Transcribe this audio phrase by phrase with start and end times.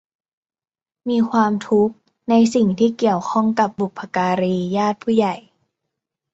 [1.09, 1.95] มีความทุกข์
[2.29, 5.35] ในสิ่งที่เกี่ยวข้องกับบุพการี ญาติผู้ใหญ่